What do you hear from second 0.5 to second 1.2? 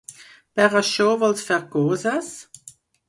Per això